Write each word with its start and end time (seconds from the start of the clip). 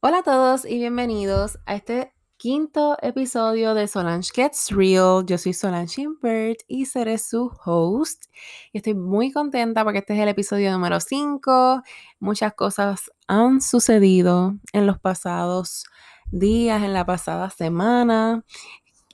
Hola 0.00 0.18
a 0.18 0.22
todos 0.22 0.66
y 0.66 0.76
bienvenidos 0.78 1.58
a 1.64 1.74
este 1.74 2.12
quinto 2.36 2.98
episodio 3.00 3.72
de 3.72 3.88
Solange 3.88 4.30
Gets 4.32 4.68
Real. 4.70 5.24
Yo 5.24 5.38
soy 5.38 5.54
Solange 5.54 6.02
Impert 6.02 6.60
y 6.68 6.84
seré 6.84 7.16
su 7.16 7.50
host. 7.64 8.26
Y 8.74 8.78
estoy 8.78 8.92
muy 8.94 9.32
contenta 9.32 9.84
porque 9.84 10.00
este 10.00 10.12
es 10.14 10.20
el 10.20 10.28
episodio 10.28 10.70
número 10.70 11.00
5. 11.00 11.82
Muchas 12.20 12.52
cosas 12.52 13.10
han 13.26 13.62
sucedido 13.62 14.56
en 14.74 14.86
los 14.86 15.00
pasados 15.00 15.84
días, 16.30 16.82
en 16.82 16.92
la 16.92 17.06
pasada 17.06 17.48
semana. 17.48 18.44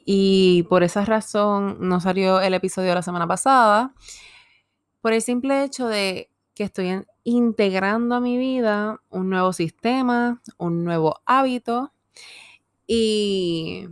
Y 0.04 0.64
por 0.64 0.82
esa 0.82 1.04
razón 1.04 1.76
no 1.78 2.00
salió 2.00 2.40
el 2.40 2.54
episodio 2.54 2.92
la 2.92 3.02
semana 3.02 3.28
pasada. 3.28 3.94
Por 5.00 5.12
el 5.12 5.22
simple 5.22 5.62
hecho 5.62 5.86
de 5.86 6.31
que 6.54 6.64
estoy 6.64 7.04
integrando 7.24 8.14
a 8.14 8.20
mi 8.20 8.36
vida 8.36 9.00
un 9.10 9.30
nuevo 9.30 9.52
sistema, 9.52 10.42
un 10.58 10.84
nuevo 10.84 11.20
hábito 11.24 11.92
y 12.86 13.86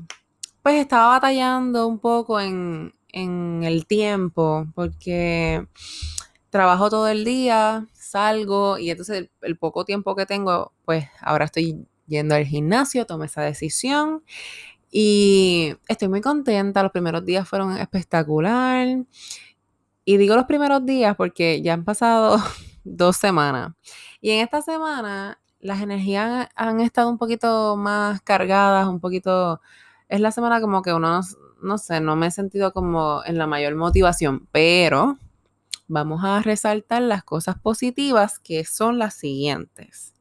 pues 0.62 0.77
estaba 0.77 1.09
batallando 1.09 1.86
un 1.86 1.98
poco 1.98 2.41
en, 2.41 2.92
el 3.12 3.86
tiempo 3.86 4.66
porque 4.74 5.66
trabajo 6.50 6.91
todo 6.91 7.09
el 7.09 7.24
día, 7.24 7.88
salgo 7.92 8.78
y 8.78 8.91
entonces 8.91 9.16
el, 9.19 9.30
el, 9.42 9.58
poco 9.58 9.84
tiempo 9.84 10.14
que 10.14 10.27
tengo, 10.27 10.72
pues 10.84 11.06
ahora 11.20 11.47
estoy 11.47 11.86
yendo 12.06 12.34
al 12.34 12.45
gimnasio, 12.45 13.06
tomé 13.06 13.27
esa 13.27 13.42
decisión 13.42 14.22
y 14.91 15.74
estoy 15.88 16.08
muy 16.08 16.20
contenta, 16.20 16.83
los 16.83 16.92
primeros 16.92 17.24
días 17.24 17.48
fueron 17.48 17.77
espectacular. 17.78 19.05
Y 20.10 20.16
digo 20.16 20.34
los 20.34 20.46
primeros 20.46 20.84
días 20.84 21.14
porque 21.14 21.62
ya 21.62 21.73
han 21.73 21.84
pasado 21.84 22.37
dos 22.82 23.16
semanas. 23.16 23.74
Y 24.20 24.30
en 24.30 24.41
esta 24.41 24.60
semana 24.60 25.41
las 25.61 25.80
energías 25.83 26.48
han 26.56 26.80
estado 26.80 27.08
un 27.11 27.16
poquito 27.16 27.77
más 27.77 28.20
cargadas, 28.22 28.88
un 28.88 28.98
poquito... 28.98 29.61
Es 30.08 30.20
la 30.20 30.33
semana 30.33 30.61
como 30.61 30.83
que 30.83 30.92
uno, 30.92 31.20
no, 31.62 31.78
sé, 31.78 32.00
no 32.00 32.16
me 32.16 32.27
he 32.27 32.31
sentido 32.33 32.72
como 32.72 33.22
en 33.25 33.38
la 33.38 33.47
mayor 33.47 33.77
motivación, 33.77 34.48
pero 34.50 35.16
vamos 35.86 36.25
a 36.25 36.42
resaltar 36.42 37.03
las 37.03 37.22
cosas 37.22 37.56
positivas 37.61 38.41
que 38.41 38.64
son 38.64 38.98
las 38.98 39.14
siguientes. 39.14 40.12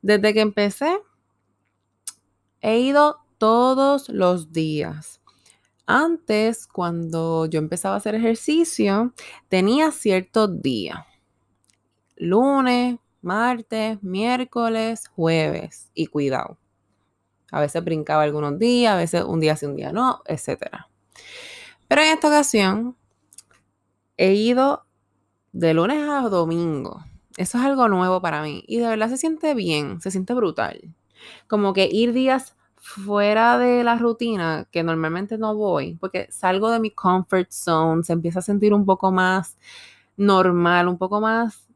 Desde 0.00 0.34
que 0.34 0.40
empecé, 0.40 0.98
he 2.60 2.80
ido 2.80 3.18
todos 3.38 4.08
los 4.08 4.52
días. 4.52 5.21
Antes, 5.94 6.66
cuando 6.66 7.44
yo 7.44 7.58
empezaba 7.58 7.96
a 7.96 7.98
hacer 7.98 8.14
ejercicio, 8.14 9.12
tenía 9.50 9.90
ciertos 9.90 10.62
días. 10.62 11.04
Lunes, 12.16 12.98
martes, 13.20 14.02
miércoles, 14.02 15.06
jueves. 15.08 15.90
Y 15.92 16.06
cuidado. 16.06 16.56
A 17.50 17.60
veces 17.60 17.84
brincaba 17.84 18.22
algunos 18.22 18.58
días, 18.58 18.94
a 18.94 18.96
veces 18.96 19.22
un 19.24 19.40
día 19.40 19.54
sí, 19.54 19.66
un 19.66 19.76
día 19.76 19.92
no, 19.92 20.22
etc. 20.24 20.64
Pero 21.88 22.00
en 22.00 22.08
esta 22.08 22.28
ocasión 22.28 22.96
he 24.16 24.32
ido 24.32 24.86
de 25.52 25.74
lunes 25.74 26.08
a 26.08 26.22
domingo. 26.30 27.04
Eso 27.36 27.58
es 27.58 27.64
algo 27.64 27.88
nuevo 27.88 28.22
para 28.22 28.40
mí. 28.40 28.64
Y 28.66 28.78
de 28.78 28.88
verdad 28.88 29.10
se 29.10 29.18
siente 29.18 29.52
bien, 29.52 30.00
se 30.00 30.10
siente 30.10 30.32
brutal. 30.32 30.94
Como 31.48 31.74
que 31.74 31.86
ir 31.92 32.14
días 32.14 32.56
fuera 32.82 33.58
de 33.58 33.84
la 33.84 33.96
rutina, 33.96 34.66
que 34.72 34.82
normalmente 34.82 35.38
no 35.38 35.54
voy, 35.54 35.94
porque 36.00 36.26
salgo 36.32 36.68
de 36.68 36.80
mi 36.80 36.90
comfort 36.90 37.48
zone, 37.52 38.02
se 38.02 38.12
empieza 38.12 38.40
a 38.40 38.42
sentir 38.42 38.74
un 38.74 38.84
poco 38.84 39.12
más 39.12 39.56
normal, 40.16 40.88
un 40.88 40.98
poco 40.98 41.20
más 41.20 41.68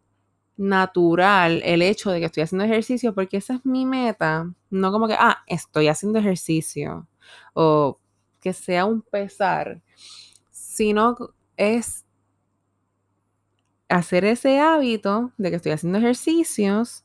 natural 0.56 1.62
el 1.64 1.82
hecho 1.82 2.10
de 2.10 2.18
que 2.18 2.27
estoy 2.27 2.42
haciendo 2.42 2.64
ejercicio, 2.64 3.14
porque 3.14 3.36
esa 3.36 3.54
es 3.54 3.64
mi 3.64 3.86
meta, 3.86 4.52
no 4.68 4.90
como 4.90 5.06
que, 5.06 5.14
ah, 5.14 5.44
estoy 5.46 5.86
haciendo 5.86 6.18
ejercicio, 6.18 7.06
o 7.55 8.00
que 8.40 8.52
sea 8.52 8.84
un 8.84 9.00
pesar, 9.00 9.83
sino 10.50 11.16
es 11.56 12.05
hacer 13.89 14.24
ese 14.24 14.58
hábito 14.58 15.33
de 15.39 15.50
que 15.50 15.56
estoy 15.56 15.72
haciendo 15.72 15.98
ejercicios, 15.98 17.05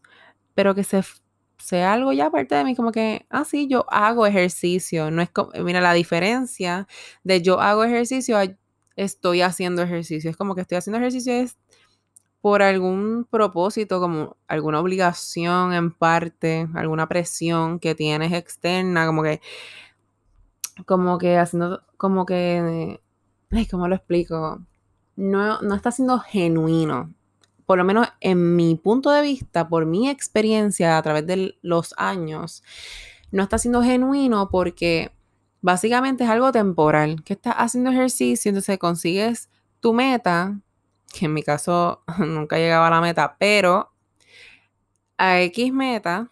pero 0.55 0.73
que 0.73 0.83
se 0.83 1.03
sea 1.61 1.93
algo 1.93 2.11
ya 2.13 2.27
aparte 2.27 2.55
de 2.55 2.63
mí, 2.63 2.75
como 2.75 2.91
que, 2.91 3.25
ah, 3.29 3.45
sí, 3.45 3.67
yo 3.67 3.85
hago 3.89 4.25
ejercicio. 4.25 5.11
No 5.11 5.21
es 5.21 5.29
como, 5.29 5.51
mira, 5.63 5.81
la 5.81 5.93
diferencia 5.93 6.87
de 7.23 7.41
yo 7.41 7.59
hago 7.61 7.83
ejercicio 7.83 8.37
a 8.37 8.45
estoy 8.95 9.41
haciendo 9.41 9.81
ejercicio. 9.81 10.29
Es 10.29 10.37
como 10.37 10.55
que 10.55 10.61
estoy 10.61 10.77
haciendo 10.77 10.99
ejercicio 10.99 11.33
es 11.33 11.57
por 12.41 12.63
algún 12.63 13.27
propósito, 13.29 13.99
como 13.99 14.37
alguna 14.47 14.79
obligación 14.79 15.73
en 15.73 15.91
parte, 15.91 16.67
alguna 16.73 17.07
presión 17.07 17.79
que 17.79 17.95
tienes 17.95 18.33
externa, 18.33 19.05
como 19.05 19.23
que, 19.23 19.41
como 20.85 21.17
que 21.19 21.37
haciendo, 21.37 21.83
como 21.97 22.25
que, 22.25 22.99
ay, 23.51 23.65
¿cómo 23.67 23.87
lo 23.87 23.95
explico? 23.95 24.59
No, 25.15 25.61
no 25.61 25.75
está 25.75 25.91
siendo 25.91 26.19
genuino 26.19 27.13
por 27.71 27.77
lo 27.77 27.85
menos 27.85 28.09
en 28.19 28.57
mi 28.57 28.75
punto 28.75 29.11
de 29.11 29.21
vista, 29.21 29.69
por 29.69 29.85
mi 29.85 30.09
experiencia 30.09 30.97
a 30.97 31.01
través 31.01 31.25
de 31.25 31.57
los 31.61 31.93
años, 31.95 32.63
no 33.31 33.43
está 33.43 33.57
siendo 33.57 33.81
genuino 33.81 34.49
porque 34.49 35.13
básicamente 35.61 36.25
es 36.25 36.29
algo 36.29 36.51
temporal, 36.51 37.23
que 37.23 37.31
estás 37.31 37.55
haciendo 37.57 37.89
ejercicio, 37.91 38.49
entonces 38.49 38.77
consigues 38.77 39.49
tu 39.79 39.93
meta, 39.93 40.59
que 41.17 41.27
en 41.27 41.33
mi 41.33 41.43
caso 41.43 42.03
nunca 42.19 42.57
llegaba 42.57 42.87
a 42.87 42.91
la 42.91 42.99
meta, 42.99 43.37
pero 43.39 43.93
a 45.17 45.39
X 45.39 45.71
meta, 45.71 46.29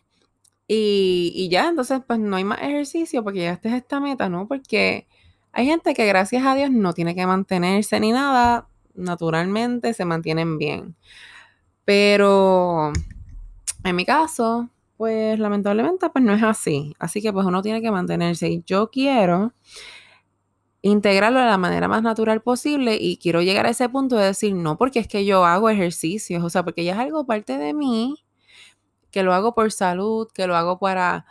y, 0.68 1.48
ya, 1.50 1.70
entonces 1.70 2.02
pues 2.06 2.20
no 2.20 2.36
hay 2.36 2.44
más 2.44 2.62
ejercicio 2.62 3.24
porque 3.24 3.40
llegaste 3.40 3.70
a 3.70 3.78
esta 3.78 4.02
meta, 4.02 4.28
¿no? 4.28 4.46
Porque 4.46 5.08
hay 5.54 5.68
gente 5.68 5.94
que 5.94 6.06
gracias 6.06 6.46
a 6.46 6.54
Dios 6.54 6.70
no 6.70 6.92
tiene 6.92 7.16
que 7.16 7.26
mantenerse 7.26 7.98
ni 8.02 8.12
nada, 8.12 8.68
naturalmente 8.96 9.94
se 9.94 10.06
mantienen 10.06 10.58
bien. 10.58 10.96
Pero 11.86 12.92
en 13.84 13.96
mi 13.96 14.06
caso, 14.06 14.70
pues 14.98 15.40
lamentablemente 15.40 16.10
pues 16.10 16.24
no 16.24 16.34
es 16.34 16.44
así. 16.44 16.96
Así 17.00 17.22
que 17.22 17.34
pues 17.34 17.46
uno 17.46 17.62
tiene 17.62 17.82
que 17.82 17.92
mantenerse. 17.92 18.50
Y 18.50 18.64
yo 18.66 18.90
quiero 18.92 19.54
integrarlo 20.82 21.40
de 21.40 21.46
la 21.46 21.58
manera 21.58 21.88
más 21.88 22.04
natural 22.04 22.42
posible 22.42 22.98
y 23.00 23.18
quiero 23.18 23.42
llegar 23.42 23.66
a 23.66 23.70
ese 23.70 23.90
punto 23.90 24.16
de 24.16 24.28
decir, 24.28 24.54
no, 24.56 24.78
porque 24.78 25.00
es 25.00 25.08
que 25.08 25.26
yo 25.26 25.46
hago 25.46 25.70
ejercicios, 25.70 26.44
o 26.44 26.50
sea, 26.50 26.64
porque 26.64 26.84
ya 26.84 26.94
es 26.94 27.00
algo 27.00 27.26
parte 27.26 27.58
de 27.58 27.74
mí, 27.74 28.16
que 29.12 29.24
lo 29.24 29.34
hago 29.34 29.54
por 29.56 29.72
salud, 29.72 30.28
que 30.34 30.48
lo 30.48 30.56
hago 30.56 30.80
para, 30.80 31.26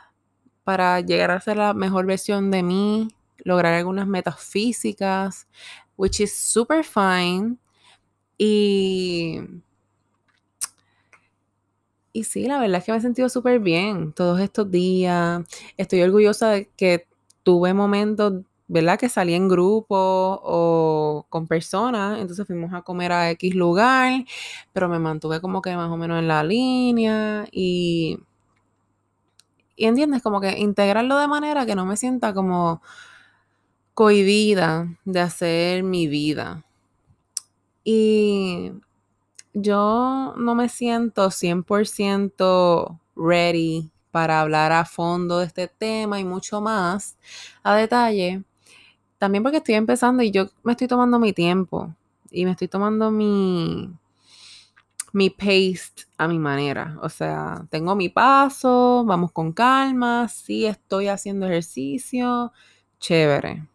para 0.65 1.01
llegar 1.01 1.31
a 1.31 1.41
ser 1.41 1.57
la 1.57 1.75
mejor 1.75 2.07
versión 2.07 2.51
de 2.51 2.63
mí, 2.63 3.09
lograr 3.39 3.75
algunas 3.75 4.07
metas 4.07 4.41
físicas, 4.41 5.49
which 5.99 6.21
is 6.21 6.35
super 6.35 6.83
fine. 6.83 7.59
Y 8.39 9.41
y 12.13 12.25
sí, 12.25 12.47
la 12.47 12.59
verdad 12.59 12.79
es 12.79 12.85
que 12.85 12.93
me 12.93 12.99
he 12.99 13.01
sentido 13.01 13.29
súper 13.29 13.61
bien 13.61 14.13
todos 14.13 14.41
estos 14.41 14.71
días. 14.71 15.43
Estoy 15.77 16.03
orgullosa 16.03 16.51
de 16.51 16.69
que 16.77 17.07
tuve 17.45 17.75
momentos, 17.75 18.43
¿verdad? 18.67 18.99
Que 18.99 19.09
salí 19.09 19.35
en 19.35 19.49
grupo 19.49 19.97
o 19.97 21.27
con 21.29 21.47
personas. 21.47 22.19
Entonces 22.21 22.47
fuimos 22.47 22.73
a 22.75 22.83
comer 22.83 23.13
a 23.13 23.31
X 23.31 23.55
lugar, 23.55 24.25
pero 24.73 24.89
me 24.89 24.99
mantuve 24.99 25.41
como 25.41 25.63
que 25.63 25.77
más 25.77 25.91
o 25.91 25.97
menos 25.97 26.19
en 26.19 26.29
la 26.29 26.43
línea 26.43 27.47
y... 27.53 28.19
Y 29.77 29.87
entiendes, 29.87 30.23
como 30.23 30.41
que 30.41 30.59
integrarlo 30.59 31.19
de 31.19 31.29
manera 31.29 31.65
que 31.65 31.77
no 31.77 31.87
me 31.87 31.97
sienta 31.97 32.35
como 32.35 32.83
cohibida 33.99 34.87
de 35.05 35.19
hacer 35.19 35.83
mi 35.83 36.07
vida. 36.07 36.65
Y 37.83 38.71
yo 39.53 40.35
no 40.37 40.55
me 40.55 40.69
siento 40.69 41.33
100% 41.33 43.01
ready 43.17 43.91
para 44.13 44.41
hablar 44.41 44.71
a 44.71 44.85
fondo 44.85 45.41
de 45.41 45.47
este 45.47 45.67
tema 45.67 46.21
y 46.21 46.25
mucho 46.25 46.61
más 46.61 47.17
a 47.65 47.75
detalle. 47.75 48.45
También 49.19 49.43
porque 49.43 49.57
estoy 49.57 49.75
empezando 49.75 50.23
y 50.23 50.31
yo 50.31 50.47
me 50.63 50.75
estoy 50.75 50.87
tomando 50.87 51.19
mi 51.19 51.33
tiempo 51.33 51.93
y 52.31 52.45
me 52.45 52.53
estoy 52.53 52.69
tomando 52.69 53.11
mi 53.11 53.91
mi 55.13 55.29
pace 55.29 56.07
a 56.17 56.29
mi 56.29 56.39
manera. 56.39 56.97
O 57.03 57.09
sea, 57.09 57.67
tengo 57.69 57.97
mi 57.97 58.11
paso, 58.11 59.03
vamos 59.05 59.33
con 59.33 59.53
calma, 59.53 60.29
sí 60.29 60.67
estoy 60.67 61.09
haciendo 61.09 61.47
ejercicio, 61.47 62.53
chévere. 63.01 63.67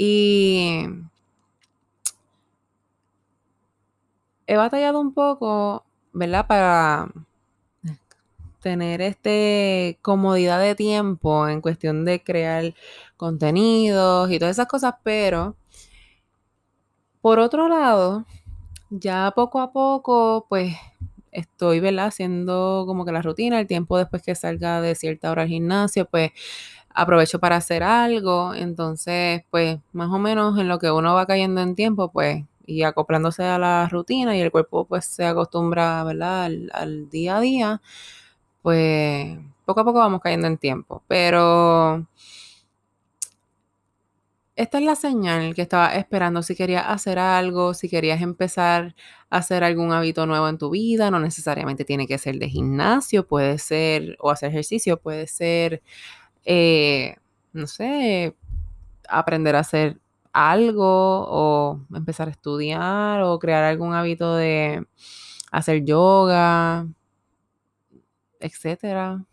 Y 0.00 0.86
he 4.46 4.56
batallado 4.56 5.00
un 5.00 5.12
poco, 5.12 5.84
¿verdad? 6.12 6.46
Para 6.46 7.12
tener 8.60 9.00
este 9.02 9.98
comodidad 10.00 10.60
de 10.60 10.76
tiempo 10.76 11.48
en 11.48 11.60
cuestión 11.60 12.04
de 12.04 12.22
crear 12.22 12.74
contenidos 13.16 14.30
y 14.30 14.38
todas 14.38 14.56
esas 14.56 14.68
cosas, 14.68 14.94
pero 15.02 15.56
por 17.20 17.40
otro 17.40 17.68
lado, 17.68 18.24
ya 18.90 19.32
poco 19.34 19.60
a 19.60 19.72
poco, 19.72 20.46
pues 20.48 20.76
estoy, 21.32 21.80
¿verdad? 21.80 22.06
Haciendo 22.06 22.84
como 22.86 23.04
que 23.04 23.12
la 23.12 23.22
rutina, 23.22 23.58
el 23.60 23.66
tiempo 23.66 23.98
después 23.98 24.22
que 24.22 24.34
salga 24.36 24.80
de 24.80 24.94
cierta 24.94 25.30
hora 25.30 25.42
al 25.42 25.48
gimnasio, 25.48 26.06
pues 26.06 26.30
aprovecho 26.98 27.38
para 27.40 27.56
hacer 27.56 27.82
algo. 27.82 28.54
Entonces, 28.54 29.42
pues 29.50 29.78
más 29.92 30.10
o 30.10 30.18
menos 30.18 30.58
en 30.58 30.68
lo 30.68 30.78
que 30.78 30.90
uno 30.90 31.14
va 31.14 31.26
cayendo 31.26 31.60
en 31.60 31.74
tiempo, 31.74 32.10
pues 32.12 32.44
y 32.66 32.82
acoplándose 32.82 33.44
a 33.44 33.58
la 33.58 33.88
rutina 33.88 34.36
y 34.36 34.40
el 34.40 34.50
cuerpo 34.50 34.84
pues 34.86 35.06
se 35.06 35.24
acostumbra, 35.26 36.04
¿verdad? 36.04 36.44
Al, 36.44 36.70
al 36.74 37.08
día 37.10 37.38
a 37.38 37.40
día, 37.40 37.82
pues 38.62 39.38
poco 39.66 39.80
a 39.80 39.84
poco 39.84 39.98
vamos 40.00 40.20
cayendo 40.20 40.46
en 40.48 40.58
tiempo. 40.58 41.02
Pero 41.08 42.06
esta 44.56 44.78
es 44.78 44.84
la 44.84 44.96
señal 44.96 45.54
que 45.54 45.62
estaba 45.62 45.94
esperando 45.94 46.42
si 46.42 46.56
querías 46.56 46.84
hacer 46.88 47.18
algo, 47.20 47.74
si 47.74 47.88
querías 47.88 48.20
empezar 48.22 48.96
a 49.30 49.38
hacer 49.38 49.62
algún 49.62 49.92
hábito 49.92 50.26
nuevo 50.26 50.48
en 50.48 50.58
tu 50.58 50.70
vida, 50.70 51.12
no 51.12 51.20
necesariamente 51.20 51.84
tiene 51.84 52.08
que 52.08 52.18
ser 52.18 52.38
de 52.38 52.48
gimnasio, 52.48 53.24
puede 53.26 53.58
ser, 53.58 54.16
o 54.18 54.30
hacer 54.32 54.50
ejercicio, 54.50 54.96
puede 55.00 55.28
ser, 55.28 55.80
eh, 56.50 57.16
no 57.52 57.66
sé, 57.66 58.34
aprender 59.06 59.54
a 59.54 59.60
hacer 59.60 60.00
algo 60.32 61.26
o 61.28 61.80
empezar 61.94 62.28
a 62.28 62.30
estudiar 62.30 63.22
o 63.22 63.38
crear 63.38 63.64
algún 63.64 63.92
hábito 63.92 64.34
de 64.34 64.86
hacer 65.52 65.84
yoga, 65.84 66.86
etcétera. 68.40 69.24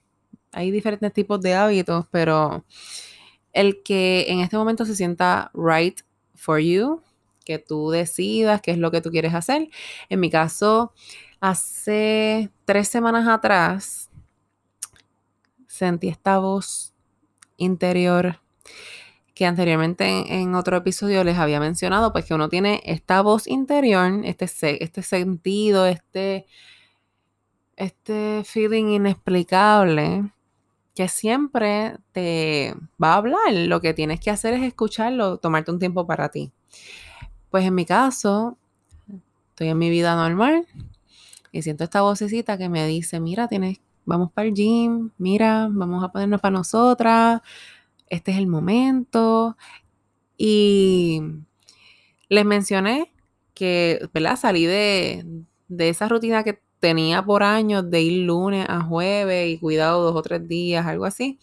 Hay 0.52 0.72
diferentes 0.72 1.14
tipos 1.14 1.40
de 1.42 1.54
hábitos, 1.56 2.06
pero 2.12 2.66
el 3.54 3.82
que 3.84 4.26
en 4.28 4.42
este 4.42 4.58
momento 4.58 4.84
se 4.86 4.96
sienta 4.96 5.52
right 5.54 6.02
for 6.36 6.60
you, 6.60 7.02
que 7.46 7.60
tú 7.60 7.92
decidas 7.92 8.62
qué 8.62 8.72
es 8.72 8.78
lo 8.78 8.92
que 8.92 9.02
tú 9.02 9.10
quieres 9.12 9.34
hacer. 9.34 9.70
En 10.10 10.20
mi 10.20 10.30
caso, 10.30 10.94
hace 11.40 12.52
tres 12.66 12.90
semanas 12.90 13.26
atrás 13.28 14.10
sentí 15.68 16.10
esta 16.10 16.40
voz 16.40 16.95
interior 17.58 18.40
que 19.34 19.46
anteriormente 19.46 20.34
en, 20.40 20.56
otro 20.56 20.78
episodio 20.78 21.24
les 21.26 21.38
había 21.38 21.60
mencionado, 21.60 22.14
pues 22.14 22.26
que 22.26 22.34
uno 22.34 22.48
tiene 22.48 22.82
esta 22.86 23.22
voz 23.22 23.48
interior, 23.48 24.22
este, 24.24 24.84
este 24.84 25.04
sentido, 25.04 25.86
este, 25.86 26.46
este 27.76 28.44
feeling 28.46 28.86
inexplicable 28.86 30.32
que 30.96 31.10
siempre 31.10 31.98
te 32.14 32.74
va 33.02 33.14
a 33.14 33.18
hablar. 33.18 33.52
Lo 33.52 33.82
que 33.82 33.94
tienes 33.94 34.22
que 34.22 34.32
hacer 34.32 34.54
es 34.54 34.64
escucharlo, 34.64 35.38
tomarte 35.38 35.72
un 35.72 35.80
tiempo 35.80 36.08
para 36.08 36.30
ti. 36.30 36.54
Pues 37.50 37.66
en 37.66 37.76
mi 37.76 37.86
caso, 37.86 38.58
estoy 39.50 39.68
en 39.68 39.78
mi 39.78 39.90
vida 39.90 40.16
normal 40.16 40.66
y 41.52 41.62
siento 41.62 41.84
esta 41.84 42.02
vocecita 42.02 42.58
que 42.58 42.70
me 42.70 42.88
dice, 42.88 43.20
mira, 43.20 43.50
tienes, 43.50 43.80
vamos 44.06 44.32
para 44.32 44.48
el 44.48 44.54
gym, 44.54 45.12
mira, 45.18 45.68
vamos 45.72 46.04
a 46.04 46.10
ponernos 46.12 46.42
para 46.42 46.54
nosotras, 46.58 47.42
este 48.10 48.32
es 48.32 48.38
el 48.38 48.48
momento. 48.48 49.58
Y 50.38 51.22
les 52.30 52.46
mencioné 52.46 53.14
que, 53.54 54.10
¿verdad? 54.14 54.38
Salí 54.38 54.66
de, 54.66 55.26
de 55.68 55.90
esa 55.90 56.08
rutina 56.08 56.44
que 56.44 56.62
tenía 56.80 57.24
por 57.24 57.44
años 57.44 57.90
de 57.90 58.02
ir 58.02 58.26
lunes 58.26 58.66
a 58.70 58.82
jueves 58.82 59.50
y 59.50 59.58
cuidado 59.60 60.04
dos 60.04 60.16
o 60.16 60.22
tres 60.22 60.48
días, 60.48 60.86
algo 60.86 61.06
así. 61.06 61.40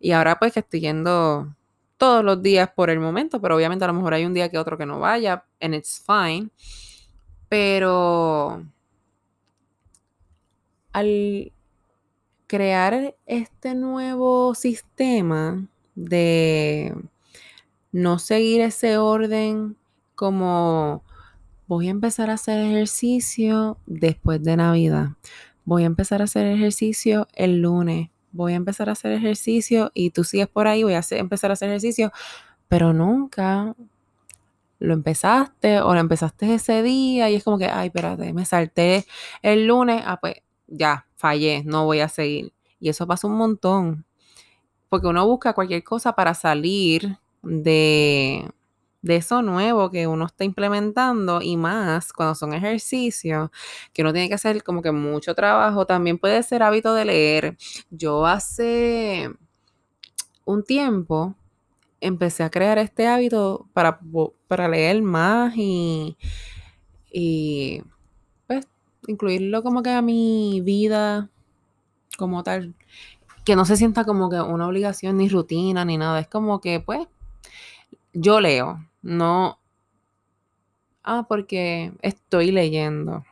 Y 0.00 0.12
ahora 0.12 0.38
pues 0.38 0.52
que 0.54 0.60
estoy 0.60 0.80
yendo 0.80 1.54
todos 1.98 2.24
los 2.24 2.42
días 2.42 2.70
por 2.74 2.90
el 2.90 3.00
momento, 3.00 3.40
pero 3.40 3.56
obviamente 3.56 3.84
a 3.84 3.88
lo 3.88 3.94
mejor 3.94 4.14
hay 4.14 4.24
un 4.24 4.34
día 4.34 4.48
que 4.50 4.58
otro 4.58 4.78
que 4.78 4.86
no 4.86 5.00
vaya, 5.00 5.44
and 5.60 5.74
it's 5.74 6.02
fine. 6.06 6.50
Pero 7.48 8.64
al 10.92 11.52
crear 12.50 13.14
este 13.26 13.76
nuevo 13.76 14.56
sistema 14.56 15.68
de 15.94 16.92
no 17.92 18.18
seguir 18.18 18.60
ese 18.60 18.98
orden 18.98 19.76
como 20.16 21.04
voy 21.68 21.86
a 21.86 21.92
empezar 21.92 22.28
a 22.28 22.32
hacer 22.32 22.58
ejercicio 22.58 23.78
después 23.86 24.42
de 24.42 24.56
Navidad. 24.56 25.10
Voy 25.64 25.84
a 25.84 25.86
empezar 25.86 26.22
a 26.22 26.24
hacer 26.24 26.48
ejercicio 26.48 27.28
el 27.34 27.62
lunes. 27.62 28.10
Voy 28.32 28.54
a 28.54 28.56
empezar 28.56 28.88
a 28.88 28.92
hacer 28.92 29.12
ejercicio 29.12 29.92
y 29.94 30.10
tú 30.10 30.24
sigues 30.24 30.48
por 30.48 30.66
ahí, 30.66 30.82
voy 30.82 30.94
a 30.94 31.02
empezar 31.08 31.50
a 31.50 31.52
hacer 31.52 31.68
ejercicio, 31.68 32.10
pero 32.66 32.92
nunca 32.92 33.76
lo 34.80 34.92
empezaste 34.92 35.80
o 35.82 35.94
lo 35.94 36.00
empezaste 36.00 36.52
ese 36.52 36.82
día 36.82 37.30
y 37.30 37.36
es 37.36 37.44
como 37.44 37.58
que, 37.58 37.66
ay, 37.66 37.86
espérate, 37.86 38.32
me 38.32 38.44
salté 38.44 39.06
el 39.40 39.68
lunes, 39.68 40.02
ah, 40.04 40.18
pues 40.20 40.42
ya, 40.70 41.06
fallé, 41.16 41.62
no 41.64 41.84
voy 41.84 42.00
a 42.00 42.08
seguir. 42.08 42.52
Y 42.80 42.88
eso 42.88 43.06
pasa 43.06 43.26
un 43.26 43.36
montón, 43.36 44.06
porque 44.88 45.06
uno 45.08 45.26
busca 45.26 45.52
cualquier 45.52 45.84
cosa 45.84 46.14
para 46.14 46.34
salir 46.34 47.18
de, 47.42 48.48
de 49.02 49.16
eso 49.16 49.42
nuevo 49.42 49.90
que 49.90 50.06
uno 50.06 50.26
está 50.26 50.44
implementando 50.44 51.42
y 51.42 51.56
más 51.56 52.12
cuando 52.12 52.34
son 52.34 52.52
ejercicios 52.54 53.50
que 53.92 54.02
uno 54.02 54.12
tiene 54.12 54.28
que 54.28 54.34
hacer 54.34 54.62
como 54.62 54.82
que 54.82 54.92
mucho 54.92 55.34
trabajo, 55.34 55.86
también 55.86 56.18
puede 56.18 56.42
ser 56.42 56.62
hábito 56.62 56.94
de 56.94 57.04
leer. 57.04 57.56
Yo 57.90 58.26
hace 58.26 59.30
un 60.44 60.64
tiempo 60.64 61.34
empecé 62.00 62.42
a 62.42 62.50
crear 62.50 62.78
este 62.78 63.06
hábito 63.06 63.68
para, 63.72 64.00
para 64.48 64.68
leer 64.68 65.02
más 65.02 65.54
y, 65.56 66.16
y 67.10 67.82
incluirlo 69.10 69.62
como 69.62 69.82
que 69.82 69.90
a 69.90 70.02
mi 70.02 70.60
vida 70.62 71.30
como 72.16 72.42
tal, 72.42 72.74
que 73.44 73.56
no 73.56 73.64
se 73.64 73.76
sienta 73.76 74.04
como 74.04 74.30
que 74.30 74.40
una 74.40 74.66
obligación 74.68 75.18
ni 75.18 75.28
rutina 75.28 75.84
ni 75.84 75.96
nada, 75.98 76.20
es 76.20 76.28
como 76.28 76.60
que 76.60 76.80
pues 76.80 77.08
yo 78.12 78.40
leo, 78.40 78.86
no, 79.02 79.58
ah, 81.04 81.26
porque 81.28 81.92
estoy 82.02 82.50
leyendo. 82.52 83.24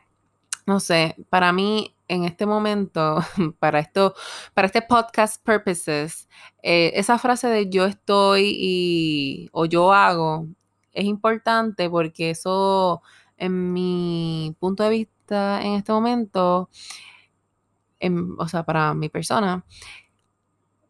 No 0.67 0.81
sé, 0.81 1.17
para 1.31 1.53
mí 1.53 1.95
en 2.09 2.25
este 2.25 2.47
momento, 2.47 3.19
para 3.59 3.79
esto, 3.81 4.15
para 4.55 4.67
este 4.67 4.83
podcast 4.83 5.43
purposes, 5.45 6.29
eh, 6.63 6.93
esa 6.95 7.19
frase 7.19 7.49
de 7.49 7.71
yo 7.71 7.87
estoy 7.87 8.55
y 8.59 9.49
o 9.53 9.67
yo 9.67 9.93
hago 9.93 10.47
es 10.93 11.05
importante 11.05 11.89
porque 11.89 12.31
eso, 12.31 13.03
en 13.37 13.73
mi 13.73 14.55
punto 14.59 14.83
de 14.83 14.91
vista 14.91 15.18
en 15.31 15.75
este 15.75 15.93
momento, 15.93 16.71
o 18.39 18.49
sea, 18.49 18.63
para 18.65 18.95
mi 18.95 19.09
persona, 19.09 19.65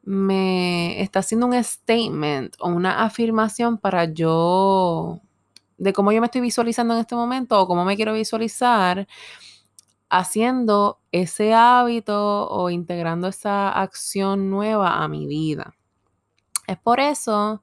me 0.02 1.02
está 1.02 1.18
haciendo 1.18 1.46
un 1.46 1.62
statement 1.62 2.54
o 2.60 2.68
una 2.68 3.04
afirmación 3.04 3.78
para 3.78 4.04
yo, 4.06 5.20
de 5.76 5.92
cómo 5.92 6.12
yo 6.12 6.20
me 6.20 6.26
estoy 6.26 6.40
visualizando 6.40 6.94
en 6.94 7.00
este 7.00 7.14
momento 7.14 7.60
o 7.60 7.66
cómo 7.66 7.84
me 7.84 7.96
quiero 7.96 8.14
visualizar 8.14 9.06
haciendo 10.10 11.00
ese 11.12 11.52
hábito 11.54 12.48
o 12.48 12.70
integrando 12.70 13.28
esa 13.28 13.70
acción 13.70 14.50
nueva 14.50 15.02
a 15.02 15.08
mi 15.08 15.26
vida. 15.26 15.74
Es 16.66 16.78
por 16.78 17.00
eso 17.00 17.62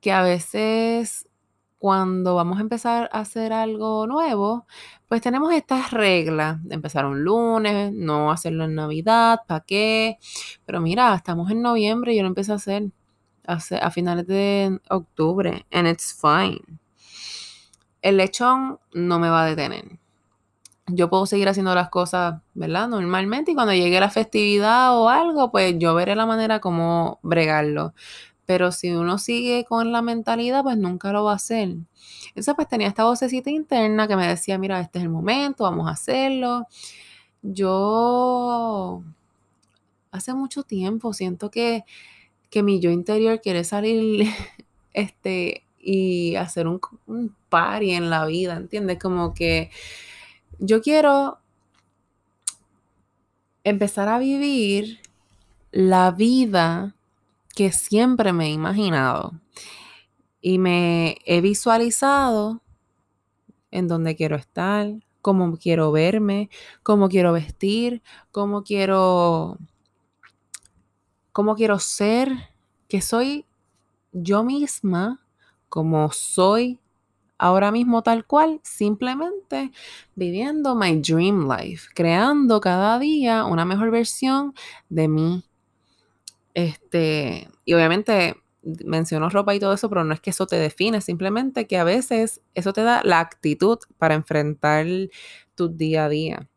que 0.00 0.12
a 0.12 0.22
veces 0.22 1.28
cuando 1.86 2.34
vamos 2.34 2.58
a 2.58 2.62
empezar 2.62 3.08
a 3.12 3.20
hacer 3.20 3.52
algo 3.52 4.08
nuevo, 4.08 4.66
pues 5.06 5.22
tenemos 5.22 5.52
estas 5.54 5.92
reglas 5.92 6.58
empezar 6.68 7.06
un 7.06 7.22
lunes, 7.22 7.92
no 7.92 8.32
hacerlo 8.32 8.64
en 8.64 8.74
Navidad, 8.74 9.42
¿para 9.46 9.60
qué? 9.60 10.18
Pero 10.64 10.80
mira, 10.80 11.14
estamos 11.14 11.48
en 11.48 11.62
noviembre 11.62 12.12
y 12.12 12.16
yo 12.16 12.22
lo 12.22 12.28
empecé 12.28 12.50
a 12.50 12.56
hacer 12.56 12.90
a 13.46 13.90
finales 13.92 14.26
de 14.26 14.80
octubre, 14.90 15.64
and 15.70 15.86
it's 15.86 16.12
fine. 16.20 16.60
El 18.02 18.16
lechón 18.16 18.80
no 18.92 19.20
me 19.20 19.30
va 19.30 19.44
a 19.44 19.46
detener. 19.46 20.00
Yo 20.88 21.08
puedo 21.08 21.26
seguir 21.26 21.48
haciendo 21.48 21.72
las 21.72 21.88
cosas, 21.88 22.40
¿verdad? 22.54 22.88
Normalmente 22.88 23.52
y 23.52 23.54
cuando 23.54 23.74
llegue 23.74 24.00
la 24.00 24.10
festividad 24.10 24.98
o 24.98 25.08
algo, 25.08 25.52
pues 25.52 25.76
yo 25.78 25.94
veré 25.94 26.16
la 26.16 26.26
manera 26.26 26.58
como 26.58 27.20
bregarlo. 27.22 27.94
Pero 28.46 28.72
si 28.72 28.92
uno 28.92 29.18
sigue 29.18 29.64
con 29.64 29.92
la 29.92 30.02
mentalidad, 30.02 30.62
pues 30.62 30.78
nunca 30.78 31.12
lo 31.12 31.24
va 31.24 31.32
a 31.32 31.36
hacer. 31.36 31.76
Entonces, 32.28 32.54
pues 32.54 32.68
tenía 32.68 32.88
esta 32.88 33.04
vocecita 33.04 33.50
interna 33.50 34.08
que 34.08 34.16
me 34.16 34.26
decía, 34.26 34.56
mira, 34.58 34.80
este 34.80 34.98
es 35.00 35.04
el 35.04 35.10
momento, 35.10 35.64
vamos 35.64 35.88
a 35.88 35.92
hacerlo. 35.92 36.66
Yo 37.42 39.02
hace 40.12 40.34
mucho 40.34 40.62
tiempo 40.62 41.12
siento 41.12 41.50
que, 41.50 41.84
que 42.50 42.62
mi 42.62 42.80
yo 42.80 42.90
interior 42.90 43.40
quiere 43.40 43.64
salir 43.64 44.26
este, 44.92 45.64
y 45.78 46.36
hacer 46.36 46.66
un, 46.68 46.80
un 47.06 47.34
party 47.48 47.92
en 47.92 48.10
la 48.10 48.26
vida, 48.26 48.56
¿entiendes? 48.56 48.98
Como 48.98 49.34
que 49.34 49.70
yo 50.58 50.80
quiero 50.82 51.38
empezar 53.64 54.08
a 54.08 54.18
vivir 54.18 55.00
la 55.72 56.10
vida 56.10 56.95
que 57.56 57.72
siempre 57.72 58.34
me 58.34 58.48
he 58.48 58.50
imaginado 58.50 59.32
y 60.42 60.58
me 60.58 61.16
he 61.24 61.40
visualizado 61.40 62.60
en 63.70 63.88
donde 63.88 64.14
quiero 64.14 64.36
estar, 64.36 64.92
cómo 65.22 65.56
quiero 65.56 65.90
verme, 65.90 66.50
cómo 66.82 67.08
quiero 67.08 67.32
vestir, 67.32 68.02
cómo 68.30 68.62
quiero, 68.62 69.56
cómo 71.32 71.56
quiero 71.56 71.78
ser, 71.78 72.30
que 72.88 73.00
soy 73.00 73.46
yo 74.12 74.44
misma, 74.44 75.24
como 75.70 76.12
soy 76.12 76.78
ahora 77.38 77.72
mismo 77.72 78.02
tal 78.02 78.26
cual, 78.26 78.60
simplemente 78.64 79.72
viviendo 80.14 80.74
my 80.74 81.00
dream 81.00 81.48
life, 81.50 81.88
creando 81.94 82.60
cada 82.60 82.98
día 82.98 83.46
una 83.46 83.64
mejor 83.64 83.90
versión 83.90 84.54
de 84.90 85.08
mí. 85.08 85.44
Este, 86.56 87.50
y 87.66 87.74
obviamente 87.74 88.34
menciono 88.86 89.28
ropa 89.28 89.54
y 89.54 89.60
todo 89.60 89.74
eso, 89.74 89.90
pero 89.90 90.04
no 90.04 90.14
es 90.14 90.20
que 90.20 90.30
eso 90.30 90.46
te 90.46 90.56
define, 90.56 91.02
simplemente 91.02 91.66
que 91.66 91.76
a 91.76 91.84
veces 91.84 92.40
eso 92.54 92.72
te 92.72 92.82
da 92.82 93.02
la 93.04 93.20
actitud 93.20 93.78
para 93.98 94.14
enfrentar 94.14 94.86
tu 95.54 95.68
día 95.68 96.06
a 96.06 96.08
día. 96.08 96.48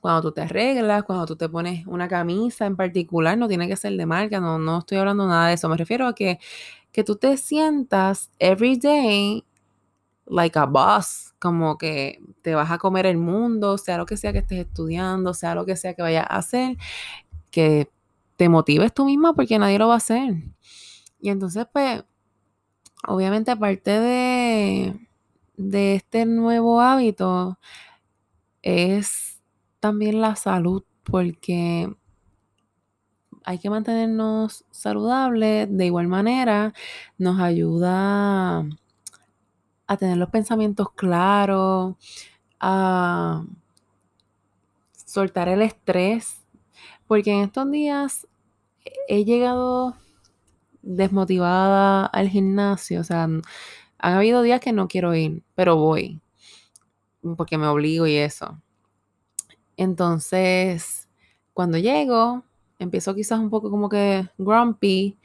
Cuando 0.00 0.22
tú 0.22 0.32
te 0.32 0.40
arreglas, 0.40 1.02
cuando 1.02 1.26
tú 1.26 1.36
te 1.36 1.46
pones 1.50 1.86
una 1.86 2.08
camisa 2.08 2.64
en 2.64 2.74
particular, 2.74 3.36
no 3.36 3.48
tiene 3.48 3.68
que 3.68 3.76
ser 3.76 3.92
de 3.98 4.06
marca, 4.06 4.40
no, 4.40 4.58
no 4.58 4.78
estoy 4.78 4.96
hablando 4.96 5.26
nada 5.26 5.48
de 5.48 5.54
eso, 5.54 5.68
me 5.68 5.76
refiero 5.76 6.06
a 6.06 6.14
que, 6.14 6.38
que 6.90 7.04
tú 7.04 7.16
te 7.16 7.36
sientas 7.36 8.30
every 8.38 8.78
day 8.78 9.44
like 10.24 10.58
a 10.58 10.64
boss, 10.64 11.34
como 11.38 11.76
que 11.76 12.18
te 12.40 12.54
vas 12.54 12.70
a 12.70 12.78
comer 12.78 13.04
el 13.04 13.18
mundo, 13.18 13.76
sea 13.76 13.98
lo 13.98 14.06
que 14.06 14.16
sea 14.16 14.32
que 14.32 14.38
estés 14.38 14.60
estudiando, 14.60 15.34
sea 15.34 15.54
lo 15.54 15.66
que 15.66 15.76
sea 15.76 15.92
que 15.92 16.00
vayas 16.00 16.24
a 16.30 16.36
hacer, 16.36 16.78
que 17.50 17.90
te 18.38 18.48
motives 18.48 18.94
tú 18.94 19.04
misma 19.04 19.34
porque 19.34 19.58
nadie 19.58 19.78
lo 19.78 19.88
va 19.88 19.94
a 19.94 19.98
hacer. 19.98 20.36
Y 21.20 21.30
entonces, 21.30 21.66
pues, 21.72 22.04
obviamente 23.06 23.50
aparte 23.50 23.90
de, 23.90 25.08
de 25.56 25.96
este 25.96 26.24
nuevo 26.24 26.80
hábito, 26.80 27.58
es 28.62 29.42
también 29.80 30.20
la 30.20 30.36
salud, 30.36 30.84
porque 31.02 31.92
hay 33.44 33.58
que 33.58 33.70
mantenernos 33.70 34.64
saludables. 34.70 35.68
De 35.76 35.86
igual 35.86 36.06
manera, 36.06 36.72
nos 37.18 37.40
ayuda 37.40 38.60
a 39.88 39.96
tener 39.96 40.16
los 40.16 40.30
pensamientos 40.30 40.92
claros, 40.92 41.96
a 42.60 43.44
soltar 44.92 45.48
el 45.48 45.62
estrés, 45.62 46.37
porque 47.08 47.32
en 47.32 47.44
estos 47.44 47.68
días 47.70 48.28
he 49.08 49.24
llegado 49.24 49.96
desmotivada 50.82 52.06
al 52.06 52.28
gimnasio, 52.28 53.00
o 53.00 53.04
sea, 53.04 53.24
han 53.24 53.42
habido 53.98 54.42
días 54.42 54.60
que 54.60 54.72
no 54.72 54.86
quiero 54.86 55.14
ir, 55.14 55.42
pero 55.54 55.76
voy, 55.76 56.20
porque 57.36 57.58
me 57.58 57.66
obligo 57.66 58.06
y 58.06 58.16
eso. 58.16 58.62
Entonces, 59.76 61.08
cuando 61.52 61.78
llego, 61.78 62.44
empiezo 62.78 63.14
quizás 63.14 63.40
un 63.40 63.50
poco 63.50 63.70
como 63.70 63.88
que 63.88 64.28
grumpy, 64.38 65.18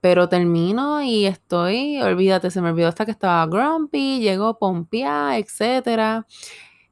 pero 0.00 0.28
termino 0.28 1.02
y 1.02 1.26
estoy, 1.26 2.00
olvídate, 2.00 2.50
se 2.50 2.62
me 2.62 2.70
olvidó 2.70 2.88
hasta 2.88 3.04
que 3.04 3.10
estaba 3.10 3.46
grumpy, 3.46 4.20
llegó 4.20 4.58
pompia, 4.58 5.38
etc. 5.38 6.24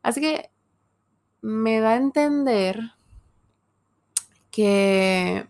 Así 0.03 0.21
que 0.21 0.51
me 1.41 1.81
da 1.81 1.93
a 1.93 1.97
entender 1.97 2.81
que 4.57 5.47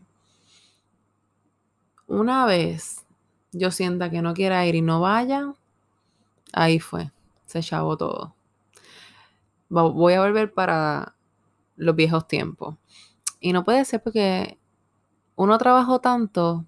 una 2.08 2.44
vez 2.44 3.04
yo 3.52 3.70
sienta 3.70 4.10
que 4.10 4.20
no 4.20 4.34
quiera 4.34 4.66
ir 4.66 4.74
y 4.74 4.82
no 4.82 5.00
vaya, 5.00 5.54
ahí 6.52 6.80
fue, 6.80 7.12
se 7.44 7.60
chavó 7.62 7.96
todo. 7.96 8.34
Voy 9.68 10.14
a 10.14 10.20
volver 10.20 10.52
para 10.52 11.14
los 11.76 11.94
viejos 11.94 12.26
tiempos. 12.26 12.74
Y 13.38 13.52
no 13.52 13.62
puede 13.62 13.84
ser 13.84 14.02
porque 14.02 14.58
uno 15.36 15.56
trabajó 15.56 16.00
tanto 16.00 16.64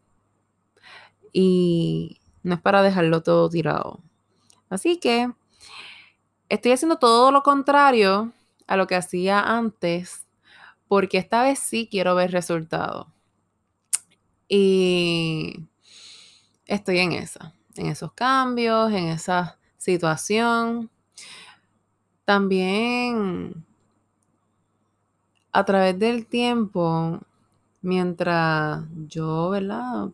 y 1.32 2.20
no 2.44 2.54
es 2.54 2.60
para 2.60 2.82
dejarlo 2.82 3.20
todo 3.20 3.50
tirado. 3.50 3.98
Así 4.70 5.00
que 5.00 5.32
estoy 6.48 6.70
haciendo 6.70 6.98
todo 6.98 7.32
lo 7.32 7.42
contrario 7.42 8.30
a 8.68 8.76
lo 8.76 8.86
que 8.86 8.94
hacía 8.94 9.40
antes, 9.40 10.27
porque 10.88 11.18
esta 11.18 11.42
vez 11.42 11.58
sí 11.58 11.88
quiero 11.90 12.14
ver 12.14 12.32
resultados. 12.32 13.06
Y 14.48 15.68
estoy 16.66 16.98
en 16.98 17.12
esa, 17.12 17.54
en 17.76 17.86
esos 17.86 18.12
cambios, 18.12 18.90
en 18.92 19.08
esa 19.08 19.58
situación. 19.76 20.90
También 22.24 23.64
a 25.52 25.64
través 25.64 25.98
del 25.98 26.26
tiempo, 26.26 27.20
mientras 27.82 28.84
yo, 29.06 29.50
¿verdad? 29.50 30.08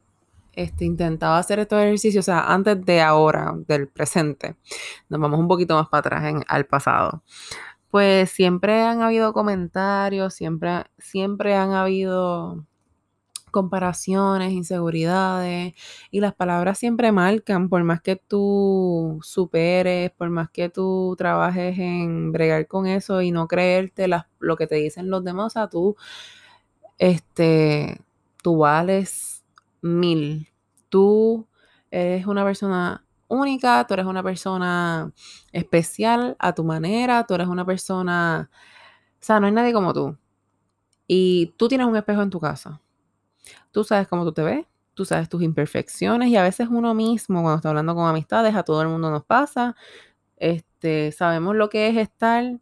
Este, 0.52 0.84
intentaba 0.84 1.38
hacer 1.38 1.58
estos 1.58 1.80
ejercicios, 1.80 2.24
o 2.24 2.26
sea, 2.26 2.52
antes 2.52 2.84
de 2.84 3.00
ahora, 3.02 3.52
del 3.66 3.88
presente, 3.88 4.56
nos 5.08 5.20
vamos 5.20 5.40
un 5.40 5.48
poquito 5.48 5.74
más 5.74 5.88
para 5.88 6.18
atrás 6.18 6.44
al 6.46 6.64
pasado, 6.66 7.22
pues 7.94 8.28
siempre 8.30 8.82
han 8.82 9.02
habido 9.02 9.32
comentarios, 9.32 10.34
siempre, 10.34 10.82
siempre 10.98 11.54
han 11.54 11.70
habido 11.70 12.66
comparaciones, 13.52 14.50
inseguridades 14.52 15.74
y 16.10 16.18
las 16.18 16.34
palabras 16.34 16.76
siempre 16.76 17.12
marcan, 17.12 17.68
por 17.68 17.84
más 17.84 18.02
que 18.02 18.16
tú 18.16 19.20
superes, 19.22 20.10
por 20.10 20.28
más 20.30 20.50
que 20.50 20.70
tú 20.70 21.14
trabajes 21.16 21.78
en 21.78 22.32
bregar 22.32 22.66
con 22.66 22.88
eso 22.88 23.22
y 23.22 23.30
no 23.30 23.46
creerte 23.46 24.08
lo 24.40 24.56
que 24.56 24.66
te 24.66 24.74
dicen 24.74 25.08
los 25.08 25.22
demás, 25.22 25.46
o 25.46 25.50
sea, 25.50 25.68
tú, 25.68 25.94
este, 26.98 28.00
tú 28.42 28.58
vales 28.58 29.44
mil. 29.82 30.48
Tú 30.88 31.46
eres 31.92 32.26
una 32.26 32.42
persona 32.44 33.04
única, 33.28 33.84
tú 33.86 33.94
eres 33.94 34.06
una 34.06 34.22
persona 34.22 35.12
especial 35.52 36.36
a 36.38 36.54
tu 36.54 36.64
manera, 36.64 37.24
tú 37.26 37.34
eres 37.34 37.48
una 37.48 37.64
persona, 37.64 38.50
o 38.50 39.16
sea, 39.20 39.40
no 39.40 39.46
hay 39.46 39.52
nadie 39.52 39.72
como 39.72 39.92
tú. 39.92 40.16
Y 41.06 41.54
tú 41.56 41.68
tienes 41.68 41.86
un 41.86 41.96
espejo 41.96 42.22
en 42.22 42.30
tu 42.30 42.40
casa. 42.40 42.80
Tú 43.72 43.84
sabes 43.84 44.08
cómo 44.08 44.24
tú 44.24 44.32
te 44.32 44.42
ves, 44.42 44.66
tú 44.94 45.04
sabes 45.04 45.28
tus 45.28 45.42
imperfecciones 45.42 46.28
y 46.28 46.36
a 46.36 46.42
veces 46.42 46.68
uno 46.70 46.94
mismo 46.94 47.42
cuando 47.42 47.56
está 47.56 47.68
hablando 47.70 47.94
con 47.94 48.06
amistades, 48.08 48.54
a 48.54 48.62
todo 48.62 48.82
el 48.82 48.88
mundo 48.88 49.10
nos 49.10 49.24
pasa. 49.24 49.76
Este, 50.36 51.12
sabemos 51.12 51.56
lo 51.56 51.68
que 51.68 51.88
es 51.88 51.96
estar 51.96 52.58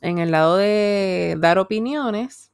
en 0.00 0.18
el 0.18 0.30
lado 0.30 0.56
de 0.56 1.36
dar 1.38 1.58
opiniones 1.58 2.52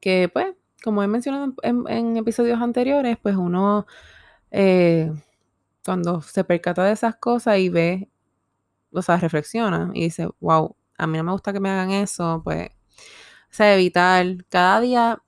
que 0.00 0.28
pues 0.32 0.54
como 0.82 1.02
he 1.02 1.08
mencionado 1.08 1.54
en, 1.62 2.16
episodios 2.16 2.60
anteriores, 2.60 3.16
pues 3.20 3.36
uno 3.36 3.86
eh, 4.50 5.12
cuando 5.84 6.22
se 6.22 6.44
percata 6.44 6.84
de 6.84 6.92
esas 6.92 7.16
cosas 7.16 7.58
y 7.58 7.68
ve, 7.68 8.10
o 8.92 9.02
sea, 9.02 9.18
reflexiona 9.18 9.90
y 9.94 10.04
dice, 10.04 10.28
wow, 10.40 10.76
a 10.98 11.06
mí 11.06 11.18
no 11.18 11.24
me 11.24 11.32
gusta 11.32 11.52
que 11.52 11.60
me 11.60 11.70
hagan 11.70 11.90
eso, 11.92 12.42
pues, 12.44 12.70
o 12.70 13.54
sea, 13.54 13.74
evitar 13.74 14.26
cada 14.48 14.80
día 14.80 15.22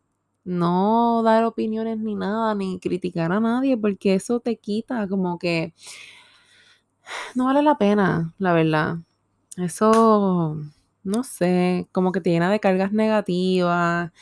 no 0.45 1.23
dar 1.25 1.45
opiniones 1.45 1.99
ni 1.99 2.15
nada, 2.17 2.55
ni 2.55 2.81
criticar 2.81 3.33
a 3.33 3.41
nadie, 3.41 3.77
porque 3.77 4.15
eso 4.15 4.41
te 4.41 4.57
quita 4.59 5.09
como 5.09 5.39
que 5.39 5.75
no 7.35 7.47
vale 7.47 7.63
la 7.63 7.77
pena, 7.79 8.35
la 8.39 8.53
verdad. 8.53 8.97
Eso, 9.57 10.57
no 11.05 11.25
sé, 11.25 11.89
como 11.93 12.13
que 12.13 12.21
te 12.21 12.31
llena 12.31 12.51
de 12.51 12.61
cargas 12.61 12.93
negativas 12.93 14.13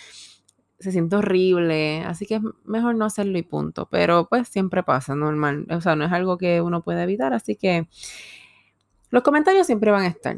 se 0.80 0.92
siente 0.92 1.16
horrible, 1.16 2.02
así 2.04 2.26
que 2.26 2.36
es 2.36 2.42
mejor 2.64 2.94
no 2.94 3.04
hacerlo 3.04 3.38
y 3.38 3.42
punto. 3.42 3.88
Pero 3.90 4.28
pues 4.28 4.48
siempre 4.48 4.82
pasa, 4.82 5.14
normal. 5.14 5.66
O 5.70 5.80
sea, 5.80 5.96
no 5.96 6.04
es 6.04 6.12
algo 6.12 6.38
que 6.38 6.60
uno 6.60 6.82
puede 6.82 7.02
evitar, 7.02 7.32
así 7.32 7.56
que 7.56 7.88
los 9.10 9.22
comentarios 9.22 9.66
siempre 9.66 9.90
van 9.90 10.02
a 10.02 10.08
estar. 10.08 10.36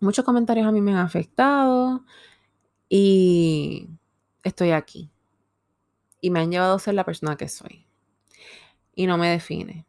Muchos 0.00 0.24
comentarios 0.24 0.66
a 0.66 0.72
mí 0.72 0.80
me 0.80 0.92
han 0.92 0.98
afectado 0.98 2.04
y 2.88 3.88
estoy 4.42 4.72
aquí. 4.72 5.10
Y 6.20 6.30
me 6.30 6.40
han 6.40 6.50
llevado 6.50 6.74
a 6.74 6.78
ser 6.78 6.94
la 6.94 7.04
persona 7.04 7.36
que 7.36 7.48
soy. 7.48 7.86
Y 8.94 9.06
no 9.06 9.18
me 9.18 9.30
define. 9.30 9.86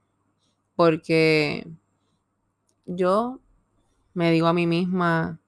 Porque 0.75 1.67
yo 2.85 3.39
me 4.13 4.31
digo 4.31 4.47
a 4.47 4.53
mí 4.53 4.65
misma, 4.65 5.39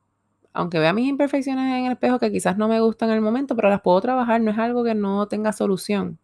aunque 0.56 0.80
vea 0.80 0.94
mis 0.94 1.08
imperfecciones 1.10 1.66
en 1.66 1.86
el 1.86 1.92
espejo 1.92 2.18
que 2.18 2.32
quizás 2.32 2.58
no 2.58 2.70
me 2.70 2.80
gustan 2.80 3.10
en 3.10 3.16
el 3.16 3.22
momento, 3.22 3.56
pero 3.56 3.70
las 3.70 3.82
puedo 3.82 4.00
trabajar, 4.00 4.40
no 4.40 4.52
es 4.52 4.58
algo 4.58 4.84
que 4.86 4.96
no 4.96 5.28
tenga 5.28 5.52
solución. 5.52 6.18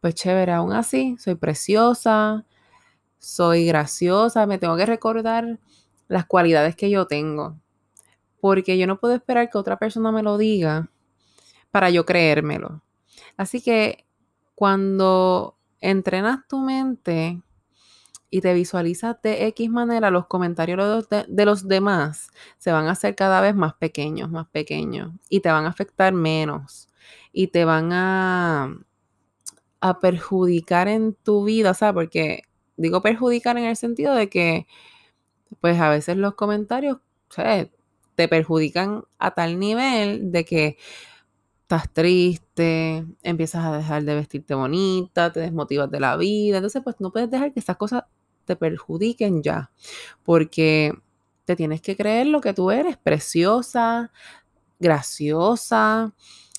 Pues 0.00 0.14
chévere, 0.14 0.52
aún 0.52 0.72
así, 0.72 1.16
soy 1.18 1.34
preciosa, 1.34 2.44
soy 3.18 3.66
graciosa, 3.66 4.46
me 4.46 4.58
tengo 4.58 4.76
que 4.76 4.86
recordar 4.86 5.58
las 6.06 6.26
cualidades 6.26 6.76
que 6.76 6.88
yo 6.88 7.06
tengo, 7.06 7.58
porque 8.40 8.78
yo 8.78 8.86
no 8.86 9.00
puedo 9.00 9.14
esperar 9.14 9.50
que 9.50 9.58
otra 9.58 9.76
persona 9.76 10.12
me 10.12 10.22
lo 10.22 10.38
diga 10.38 10.88
para 11.72 11.90
yo 11.90 12.06
creérmelo. 12.06 12.82
Así 13.36 13.60
que 13.60 14.06
cuando 14.54 15.56
entrenas 15.80 16.46
tu 16.46 16.60
mente 16.60 17.42
y 18.30 18.40
te 18.40 18.54
visualizas 18.54 19.20
de 19.22 19.46
X 19.48 19.70
manera, 19.70 20.10
los 20.10 20.26
comentarios 20.26 21.08
de, 21.08 21.44
los 21.44 21.68
demás 21.68 22.28
se 22.58 22.72
van 22.72 22.86
a 22.86 22.92
hacer 22.92 23.14
cada 23.14 23.40
vez 23.40 23.54
más 23.54 23.74
pequeños, 23.74 24.30
más 24.30 24.48
pequeños, 24.48 25.12
y 25.28 25.40
te 25.40 25.50
van 25.50 25.64
a 25.64 25.68
afectar 25.68 26.12
menos, 26.12 26.88
y 27.32 27.48
te 27.48 27.64
van 27.64 27.92
a, 27.92 28.76
a 29.80 30.00
perjudicar 30.00 30.88
en 30.88 31.14
tu 31.14 31.44
vida, 31.44 31.74
¿sabes? 31.74 31.94
Porque 31.94 32.42
digo 32.76 33.02
perjudicar 33.02 33.56
en 33.58 33.64
el 33.64 33.76
sentido 33.76 34.14
de 34.14 34.28
que, 34.28 34.66
pues 35.60 35.80
a 35.80 35.88
veces 35.88 36.16
los 36.16 36.34
comentarios, 36.34 36.98
¿sabes? 37.30 37.68
Te 38.16 38.28
perjudican 38.28 39.04
a 39.18 39.32
tal 39.32 39.58
nivel 39.58 40.32
de 40.32 40.44
que 40.44 40.78
estás 41.66 41.92
triste, 41.92 43.04
empiezas 43.24 43.64
a 43.64 43.76
dejar 43.76 44.04
de 44.04 44.14
vestirte 44.14 44.54
bonita, 44.54 45.32
te 45.32 45.40
desmotivas 45.40 45.90
de 45.90 45.98
la 45.98 46.16
vida. 46.16 46.58
Entonces, 46.58 46.80
pues 46.84 46.94
no 47.00 47.10
puedes 47.10 47.28
dejar 47.28 47.52
que 47.52 47.58
estas 47.58 47.76
cosas 47.76 48.04
te 48.44 48.54
perjudiquen 48.54 49.42
ya, 49.42 49.72
porque 50.22 50.92
te 51.44 51.56
tienes 51.56 51.80
que 51.80 51.96
creer 51.96 52.28
lo 52.28 52.40
que 52.40 52.54
tú 52.54 52.70
eres, 52.70 52.96
preciosa, 52.96 54.12
graciosa, 54.78 56.14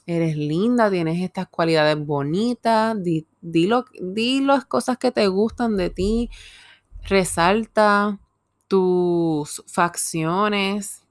eres 0.05 0.35
linda, 0.35 0.91
tienes 0.91 1.21
estas 1.21 1.47
cualidades 1.47 1.97
bonitas, 2.05 3.01
di, 3.01 3.25
di 3.39 4.41
las 4.41 4.65
cosas 4.65 4.97
que 4.97 5.13
te 5.13 5.27
gustan 5.29 5.77
de 5.77 5.89
ti, 5.89 6.29
resalta 7.03 8.19
tus 8.67 9.63
facciones, 9.67 11.07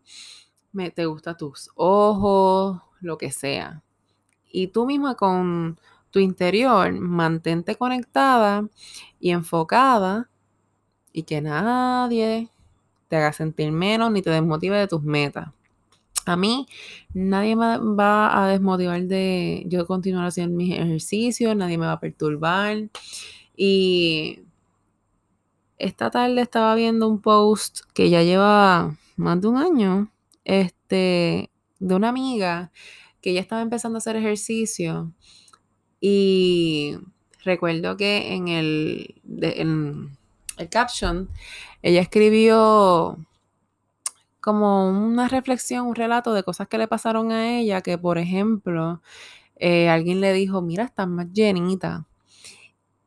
te 0.95 1.07
gustan 1.07 1.38
tus 1.38 1.71
ojos, 1.76 2.83
lo 3.00 3.17
que 3.17 3.31
sea 3.31 3.83
y 4.57 4.69
tú 4.69 4.87
misma 4.87 5.17
con 5.17 5.79
tu 6.11 6.19
interior 6.19 6.91
mantente 6.93 7.77
conectada 7.77 8.67
y 9.21 9.33
enfocada 9.33 10.31
y 11.13 11.25
que 11.25 11.43
nadie 11.43 12.49
te 13.09 13.17
haga 13.17 13.35
sentir 13.35 13.71
menos 13.71 14.11
ni 14.11 14.23
te 14.23 14.31
desmotive 14.31 14.79
de 14.79 14.89
tus 14.89 15.03
metas. 15.03 15.49
A 16.25 16.37
mí 16.37 16.67
nadie 17.13 17.55
me 17.55 17.77
va 17.77 18.43
a 18.43 18.49
desmotivar 18.49 19.03
de 19.03 19.65
yo 19.67 19.87
continuar 19.87 20.27
haciendo 20.27 20.57
mis 20.57 20.73
ejercicios, 20.73 21.55
nadie 21.55 21.77
me 21.77 21.85
va 21.85 21.93
a 21.93 22.01
perturbar. 22.01 22.79
Y 23.55 24.41
esta 25.77 26.11
tarde 26.11 26.41
estaba 26.41 26.75
viendo 26.77 27.09
un 27.09 27.21
post 27.21 27.81
que 27.93 28.09
ya 28.09 28.23
lleva 28.23 28.97
más 29.17 29.39
de 29.39 29.49
un 29.49 29.59
año, 29.59 30.11
este, 30.45 31.51
de 31.79 31.95
una 31.95 32.09
amiga 32.09 32.73
que 33.26 33.33
ella 33.33 33.40
estaba 33.40 33.61
empezando 33.61 33.97
a 33.97 33.99
hacer 33.99 34.14
ejercicio 34.14 35.12
y 36.00 36.97
recuerdo 37.42 37.97
que 37.97 38.35
en 38.35 38.47
el, 38.47 39.21
el 39.40 40.68
caption 40.71 41.28
ella 41.83 42.02
escribió 42.02 43.18
como 44.40 44.88
una 44.88 45.26
reflexión, 45.26 45.88
un 45.88 45.97
relato 45.97 46.35
de 46.35 46.45
cosas 46.45 46.68
que 46.68 46.78
le 46.78 46.87
pasaron 46.87 47.33
a 47.33 47.59
ella, 47.59 47.80
que 47.80 47.99
por 47.99 48.16
ejemplo, 48.16 49.02
eh, 49.56 49.88
alguien 49.88 50.21
le 50.21 50.33
dijo, 50.33 50.62
mira, 50.62 50.85
estás 50.85 51.09
más 51.09 51.26
llenita. 51.33 52.06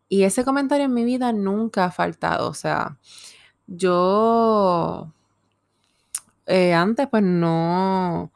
Y 0.10 0.24
ese 0.24 0.44
comentario 0.44 0.88
en 0.88 0.94
mi 0.94 1.06
vida 1.06 1.32
nunca 1.32 1.86
ha 1.86 1.92
faltado. 1.92 2.50
O 2.50 2.54
sea, 2.54 2.98
yo 3.68 5.14
eh, 6.46 6.74
antes 6.74 7.08
pues 7.08 7.24
no, 7.24 8.34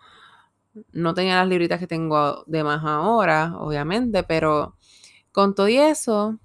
no 0.91 1.13
tenía 1.13 1.37
las 1.37 1.47
libritas 1.47 1.79
que 1.79 1.87
tengo 1.87 2.43
de 2.47 2.63
más 2.63 2.83
ahora, 2.83 3.53
obviamente, 3.57 4.23
pero 4.23 4.75
con 5.31 5.55
todo 5.55 5.67
y 5.67 5.77
eso, 5.77 6.39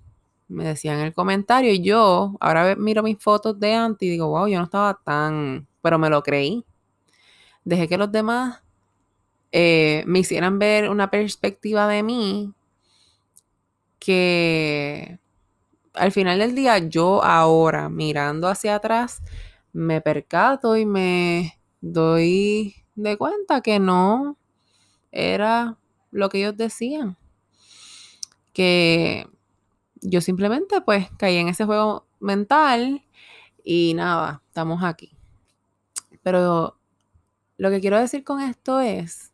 me 0.48 0.64
decían 0.64 0.98
en 0.98 1.06
el 1.06 1.14
comentario, 1.14 1.72
y 1.72 1.82
yo 1.82 2.36
ahora 2.40 2.76
miro 2.76 3.02
mis 3.02 3.18
fotos 3.18 3.58
de 3.60 3.74
antes 3.74 4.06
y 4.06 4.10
digo, 4.10 4.28
wow, 4.28 4.48
yo 4.48 4.58
no 4.58 4.64
estaba 4.64 4.98
tan, 5.04 5.66
pero 5.82 5.98
me 5.98 6.10
lo 6.10 6.22
creí. 6.22 6.64
Dejé 7.64 7.88
que 7.88 7.98
los 7.98 8.10
demás 8.12 8.62
eh, 9.52 10.04
me 10.06 10.20
hicieran 10.20 10.58
ver 10.58 10.90
una 10.90 11.10
perspectiva 11.10 11.88
de 11.88 12.02
mí 12.02 12.52
que 13.98 15.18
al 15.94 16.12
final 16.12 16.38
del 16.38 16.54
día 16.54 16.78
yo 16.78 17.22
ahora 17.24 17.88
mirando 17.88 18.48
hacia 18.48 18.76
atrás 18.76 19.22
me 19.72 20.00
percato 20.00 20.76
y 20.76 20.86
me 20.86 21.58
doy 21.80 22.74
de 22.98 23.16
cuenta 23.16 23.60
que 23.60 23.78
no 23.78 24.36
era 25.12 25.78
lo 26.10 26.28
que 26.28 26.38
ellos 26.38 26.56
decían. 26.56 27.16
Que 28.52 29.28
yo 30.00 30.20
simplemente 30.20 30.80
pues 30.80 31.08
caí 31.16 31.36
en 31.36 31.48
ese 31.48 31.64
juego 31.64 32.06
mental 32.18 33.04
y 33.64 33.94
nada, 33.94 34.42
estamos 34.48 34.82
aquí. 34.82 35.16
Pero 36.22 36.76
lo 37.56 37.70
que 37.70 37.80
quiero 37.80 37.98
decir 37.98 38.24
con 38.24 38.40
esto 38.40 38.80
es 38.80 39.32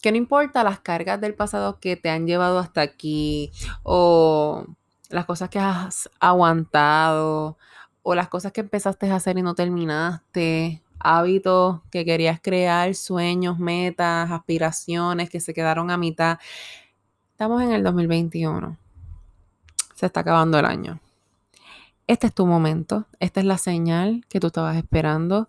que 0.00 0.12
no 0.12 0.18
importa 0.18 0.64
las 0.64 0.80
cargas 0.80 1.20
del 1.20 1.34
pasado 1.34 1.80
que 1.80 1.96
te 1.96 2.10
han 2.10 2.26
llevado 2.26 2.58
hasta 2.58 2.82
aquí 2.82 3.50
o 3.82 4.64
las 5.10 5.26
cosas 5.26 5.50
que 5.50 5.58
has 5.58 6.08
aguantado 6.20 7.58
o 8.02 8.14
las 8.14 8.28
cosas 8.28 8.52
que 8.52 8.60
empezaste 8.60 9.10
a 9.10 9.16
hacer 9.16 9.38
y 9.38 9.42
no 9.42 9.54
terminaste 9.54 10.81
hábitos 11.02 11.80
que 11.90 12.04
querías 12.04 12.40
crear, 12.40 12.94
sueños, 12.94 13.58
metas, 13.58 14.30
aspiraciones 14.30 15.30
que 15.30 15.40
se 15.40 15.52
quedaron 15.52 15.90
a 15.90 15.96
mitad. 15.96 16.38
Estamos 17.32 17.62
en 17.62 17.72
el 17.72 17.82
2021. 17.82 18.76
Se 19.94 20.06
está 20.06 20.20
acabando 20.20 20.58
el 20.58 20.64
año. 20.64 21.00
Este 22.06 22.28
es 22.28 22.34
tu 22.34 22.46
momento. 22.46 23.06
Esta 23.20 23.40
es 23.40 23.46
la 23.46 23.58
señal 23.58 24.24
que 24.28 24.40
tú 24.40 24.48
estabas 24.48 24.76
esperando. 24.76 25.48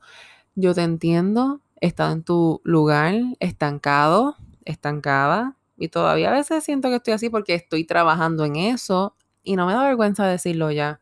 Yo 0.56 0.74
te 0.74 0.82
entiendo. 0.82 1.62
He 1.82 1.94
en 1.98 2.24
tu 2.24 2.62
lugar 2.63 3.16
estancado, 3.39 4.36
estancada. 4.66 5.56
Y 5.78 5.89
todavía 5.89 6.30
a 6.30 6.34
veces 6.34 6.63
siento 6.63 6.89
que 6.89 6.96
estoy 6.96 7.13
así 7.13 7.30
porque 7.30 7.56
estoy 7.56 7.84
trabajando 7.84 8.46
en 8.46 8.56
eso. 8.56 9.16
Y 9.44 9.56
no 9.56 9.68
me 9.68 9.74
da 9.74 9.84
vergüenza 9.84 10.26
decirlo 10.26 10.72
ya. 10.72 11.00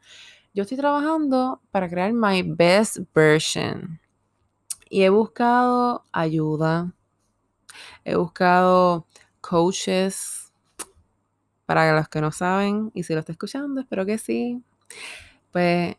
Yo 0.53 0.63
estoy 0.63 0.77
trabajando 0.77 1.61
para 1.71 1.87
crear 1.87 2.11
my 2.11 2.41
best 2.43 2.97
version 3.13 4.00
y 4.91 5.03
he 5.03 5.09
buscado 5.09 6.03
ayuda, 6.11 6.93
he 8.03 8.15
buscado 8.15 9.07
coaches, 9.39 10.51
para 11.65 11.95
los 11.95 12.09
que 12.09 12.19
no 12.19 12.33
saben, 12.33 12.91
y 12.93 13.03
si 13.03 13.13
lo 13.13 13.21
está 13.21 13.31
escuchando, 13.31 13.79
espero 13.79 14.05
que 14.05 14.17
sí. 14.17 14.61
Pues 15.51 15.95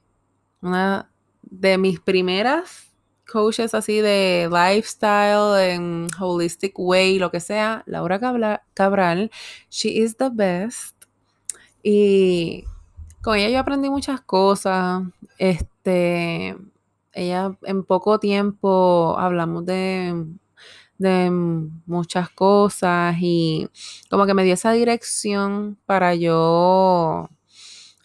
una 0.60 1.10
de 1.40 1.78
mis 1.78 2.00
primeras 2.00 2.92
coaches 3.26 3.72
así 3.72 4.02
de 4.02 4.50
lifestyle, 4.52 5.58
en 5.70 6.08
holistic 6.20 6.78
way, 6.78 7.18
lo 7.18 7.30
que 7.30 7.40
sea, 7.40 7.82
Laura 7.86 8.20
Cabral, 8.74 9.30
she 9.70 9.88
is 9.88 10.18
the 10.18 10.28
best. 10.30 11.06
Y 11.82 12.64
con 13.22 13.38
ella 13.38 13.48
yo 13.48 13.58
aprendí 13.58 13.88
muchas 13.88 14.20
cosas. 14.20 15.02
Este, 15.38 16.54
ella 17.12 17.56
en 17.62 17.84
poco 17.84 18.18
tiempo 18.18 19.16
hablamos 19.18 19.66
de, 19.66 20.26
de 20.98 21.30
muchas 21.86 22.30
cosas 22.30 23.16
y 23.20 23.68
como 24.10 24.26
que 24.26 24.34
me 24.34 24.44
dio 24.44 24.54
esa 24.54 24.72
dirección 24.72 25.78
para 25.86 26.14
yo 26.14 27.28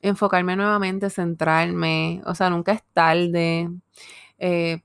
enfocarme 0.01 0.55
nuevamente, 0.55 1.09
centrarme, 1.09 2.21
o 2.25 2.35
sea, 2.35 2.49
nunca 2.49 2.73
es 2.73 2.83
tarde, 2.93 3.69
eh, 4.39 4.81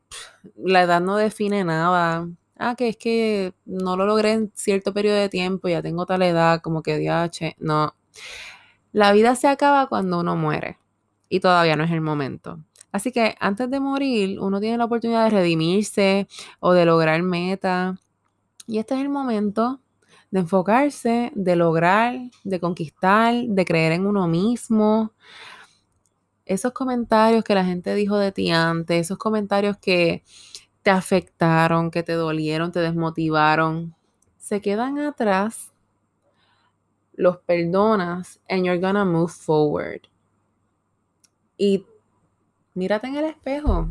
la 0.56 0.82
edad 0.82 1.00
no 1.00 1.16
define 1.16 1.64
nada. 1.64 2.28
Ah, 2.58 2.74
que 2.76 2.88
es 2.88 2.96
que 2.96 3.54
no 3.64 3.96
lo 3.96 4.06
logré 4.06 4.32
en 4.32 4.52
cierto 4.54 4.92
periodo 4.94 5.16
de 5.16 5.28
tiempo, 5.28 5.68
ya 5.68 5.82
tengo 5.82 6.06
tal 6.06 6.22
edad, 6.22 6.60
como 6.60 6.82
que 6.82 6.98
DH. 6.98 7.56
No. 7.58 7.94
La 8.92 9.12
vida 9.12 9.34
se 9.36 9.48
acaba 9.48 9.88
cuando 9.88 10.20
uno 10.20 10.36
muere 10.36 10.78
y 11.28 11.40
todavía 11.40 11.76
no 11.76 11.84
es 11.84 11.90
el 11.90 12.00
momento. 12.02 12.60
Así 12.92 13.10
que 13.10 13.34
antes 13.40 13.70
de 13.70 13.80
morir, 13.80 14.38
uno 14.38 14.60
tiene 14.60 14.76
la 14.76 14.84
oportunidad 14.84 15.24
de 15.24 15.30
redimirse 15.30 16.28
o 16.60 16.74
de 16.74 16.84
lograr 16.84 17.22
meta. 17.22 17.98
Y 18.66 18.78
este 18.78 18.94
es 18.94 19.00
el 19.00 19.08
momento 19.08 19.80
de 20.30 20.40
enfocarse, 20.40 21.32
de 21.34 21.56
lograr, 21.56 22.18
de 22.44 22.60
conquistar, 22.60 23.34
de 23.34 23.64
creer 23.64 23.92
en 23.92 24.06
uno 24.06 24.28
mismo. 24.28 25.12
Esos 26.44 26.72
comentarios 26.72 27.44
que 27.44 27.54
la 27.54 27.64
gente 27.64 27.94
dijo 27.94 28.18
de 28.18 28.30
ti 28.30 28.50
antes, 28.50 29.00
esos 29.00 29.18
comentarios 29.18 29.78
que 29.78 30.22
te 30.82 30.90
afectaron, 30.90 31.90
que 31.90 32.02
te 32.02 32.12
dolieron, 32.12 32.72
te 32.72 32.80
desmotivaron, 32.80 33.94
se 34.38 34.60
quedan 34.60 34.98
atrás, 34.98 35.72
los 37.14 37.38
perdonas 37.38 38.40
and 38.48 38.64
you're 38.64 38.80
gonna 38.80 39.04
move 39.04 39.32
forward. 39.32 40.02
Y 41.56 41.84
mírate 42.74 43.06
en 43.06 43.16
el 43.16 43.24
espejo 43.26 43.88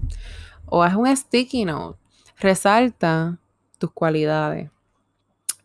o 0.66 0.84
haz 0.84 0.96
un 0.96 1.16
sticky 1.16 1.66
note. 1.66 2.00
Resalta 2.40 3.40
tus 3.78 3.92
cualidades. 3.92 4.72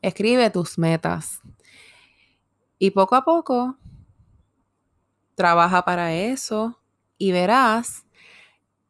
Escribe 0.02 0.50
tus 0.50 0.78
metas. 0.78 1.40
Y 2.78 2.90
poco 2.90 3.14
a 3.14 3.24
poco 3.24 3.76
trabaja 5.34 5.84
para 5.84 6.14
eso. 6.14 6.78
y 7.18 7.32
verás 7.32 8.06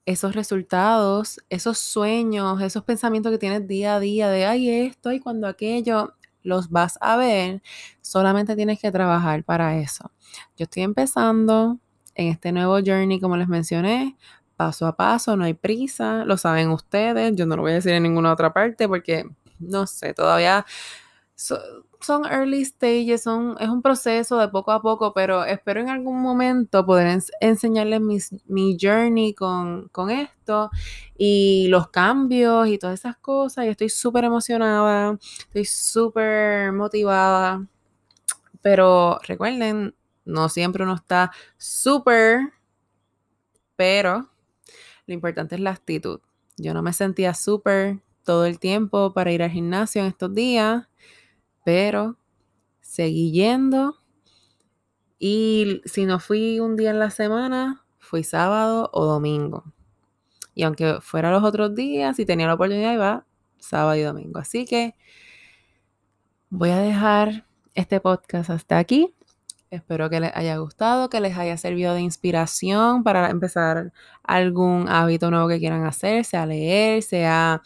esos 0.07 0.35
resultados, 0.35 1.41
esos 1.51 1.79
sueños, 1.79 2.61
esos 2.63 2.85
pensamientos 2.85 3.33
que 3.33 3.39
tienes 3.39 3.67
día 3.67 3.97
a 3.97 4.01
día 4.01 4.29
de, 4.29 4.47
ay, 4.47 4.71
esto 4.71 5.13
y 5.13 5.21
cuando 5.21 5.49
aquello, 5.49 6.15
los 6.43 6.71
vas 6.71 6.97
a 7.01 7.17
ver, 7.17 7.61
solamente 8.01 8.55
tienes 8.55 8.81
que 8.81 8.93
trabajar 8.93 9.43
para 9.45 9.79
eso. 9.79 10.13
Yo 10.57 10.65
estoy 10.65 10.85
empezando 10.85 11.81
en 12.17 12.29
este 12.29 12.51
nuevo 12.53 12.79
journey, 12.85 13.21
como 13.21 13.37
les 13.37 13.49
mencioné, 13.49 14.17
paso 14.57 14.87
a 14.87 14.97
paso, 14.97 15.37
no 15.37 15.45
hay 15.45 15.55
prisa, 15.55 16.25
lo 16.25 16.37
saben 16.37 16.71
ustedes, 16.71 17.37
yo 17.37 17.47
no 17.47 17.57
lo 17.57 17.63
voy 17.63 17.73
a 17.73 17.75
decir 17.75 17.93
en 17.93 18.03
ninguna 18.03 18.33
otra 18.33 18.53
parte 18.53 18.89
porque, 18.89 19.29
no 19.59 19.87
sé, 19.87 20.15
todavía 20.15 20.65
son 21.37 22.25
early 22.25 22.65
stages, 22.65 23.27
es 23.27 23.27
un 23.69 23.83
proceso 23.83 24.39
de 24.39 24.49
poco 24.49 24.73
a 24.73 24.81
poco, 24.81 25.13
pero 25.13 25.45
espero 25.45 25.81
en 25.81 25.91
algún 25.91 26.23
momento 26.23 26.85
poder 26.87 27.21
enseñarles 27.41 28.01
mi 28.47 28.77
journey 28.81 29.35
con, 29.35 29.89
con, 29.89 30.11
esto 30.11 30.71
y 31.19 31.69
los 31.69 31.89
cambios 31.89 32.69
y 32.69 32.79
todas 32.79 33.01
esas 33.01 33.17
cosas. 33.19 33.67
Y 33.67 33.69
estoy 33.69 33.91
súper 33.91 34.25
emocionada, 34.25 35.19
estoy 35.49 35.65
súper 35.67 36.73
motivada, 36.73 37.67
pero 38.63 39.19
recuerden, 39.23 39.95
no 40.27 40.51
siempre 40.51 40.85
uno 40.85 40.95
está 40.95 41.33
súper, 41.57 42.53
pero 43.77 44.31
lo 45.07 45.15
importante 45.15 45.55
es 45.55 45.61
la 45.63 45.71
actitud. 45.71 46.21
Yo 46.59 46.75
no 46.75 46.83
me 46.83 46.93
sentía 46.93 47.33
súper 47.33 48.03
todo 48.25 48.45
el 48.45 48.59
tiempo 48.59 49.15
para 49.15 49.33
ir 49.33 49.43
al 49.43 49.51
gimnasio 49.51 50.03
en 50.03 50.09
estos 50.09 50.35
días 50.35 50.89
pero 51.67 52.17
seguí 52.81 53.33
yendo 53.33 53.97
y 55.19 55.83
si 55.85 56.07
no 56.07 56.21
fui 56.21 56.61
un 56.61 56.77
día 56.77 56.91
en 56.91 57.01
la 57.01 57.11
semana, 57.11 57.85
fui 57.99 58.23
sábado 58.23 58.89
o 58.93 59.05
domingo. 59.05 59.65
Y 60.55 60.63
aunque 60.63 60.99
fuera 61.01 61.33
los 61.33 61.43
otros 61.43 61.75
días, 61.75 62.15
si 62.15 62.25
tenía 62.25 62.47
la 62.47 62.55
oportunidad, 62.55 62.93
iba 62.93 63.27
sábado 63.59 63.97
y 63.97 64.03
domingo. 64.03 64.39
Así 64.39 64.65
que 64.65 64.95
voy 66.51 66.71
a 66.71 66.79
dejar 66.79 67.49
este 67.75 67.99
podcast 67.99 68.51
hasta 68.51 68.79
aquí. 68.79 69.13
Espero 69.71 70.09
que 70.09 70.21
les 70.21 70.35
haya 70.37 70.57
gustado, 70.59 71.09
que 71.09 71.21
les 71.21 71.37
haya 71.37 71.57
servido 71.57 71.95
de 71.95 72.01
inspiración 72.01 73.03
para 73.03 73.31
empezar 73.31 73.93
algún 74.23 74.89
hábito 74.89 75.31
nuevo 75.31 75.49
que 75.49 75.59
quieran 75.59 75.85
hacer, 75.85 76.25
sea 76.25 76.47
leer, 76.47 77.03
sea 77.03 77.63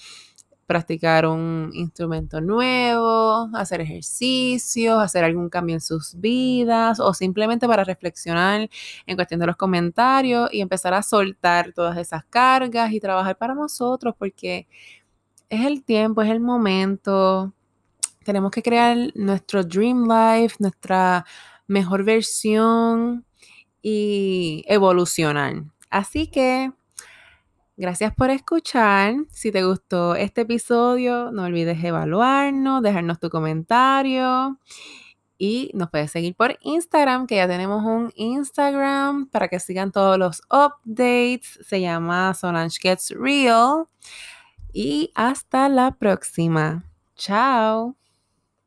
practicar 0.70 1.26
un 1.26 1.70
instrumento 1.74 2.40
nuevo, 2.40 3.50
hacer 3.54 3.80
ejercicios, 3.80 5.02
hacer 5.02 5.24
algún 5.24 5.48
cambio 5.50 5.74
en 5.74 5.80
sus 5.80 6.14
vidas 6.20 7.00
o 7.00 7.12
simplemente 7.12 7.66
para 7.66 7.82
reflexionar 7.82 8.70
en 9.04 9.16
cuestión 9.16 9.40
de 9.40 9.46
los 9.48 9.56
comentarios 9.56 10.48
y 10.52 10.60
empezar 10.60 10.94
a 10.94 11.02
soltar 11.02 11.72
todas 11.72 11.98
esas 11.98 12.24
cargas 12.24 12.92
y 12.92 13.00
trabajar 13.00 13.36
para 13.36 13.54
nosotros 13.54 14.14
porque 14.16 14.68
es 15.48 15.66
el 15.66 15.82
tiempo, 15.82 16.22
es 16.22 16.30
el 16.30 16.40
momento. 16.40 17.52
Tenemos 18.24 18.52
que 18.52 18.62
crear 18.62 18.96
nuestro 19.16 19.64
dream 19.64 20.04
life, 20.04 20.54
nuestra 20.60 21.26
mejor 21.70 22.04
versión 22.04 23.24
y 23.82 24.64
evolucionar. 24.66 25.64
Así 25.90 26.26
que 26.26 26.72
Gracias 27.76 28.14
por 28.14 28.28
escuchar. 28.28 29.14
Si 29.30 29.50
te 29.50 29.64
gustó 29.64 30.14
este 30.14 30.42
episodio, 30.42 31.32
no 31.32 31.44
olvides 31.44 31.82
evaluarnos, 31.82 32.82
dejarnos 32.82 33.18
tu 33.18 33.30
comentario 33.30 34.58
y 35.38 35.70
nos 35.72 35.88
puedes 35.88 36.10
seguir 36.10 36.36
por 36.36 36.58
Instagram, 36.60 37.26
que 37.26 37.36
ya 37.36 37.48
tenemos 37.48 37.82
un 37.82 38.12
Instagram 38.14 39.30
para 39.30 39.48
que 39.48 39.58
sigan 39.58 39.92
todos 39.92 40.18
los 40.18 40.42
updates. 40.50 41.58
Se 41.66 41.80
llama 41.80 42.34
Solange 42.34 42.78
Gets 42.78 43.14
Real. 43.18 43.86
Y 44.74 45.10
hasta 45.14 45.70
la 45.70 45.92
próxima. 45.92 46.84
Chao. 47.16 47.99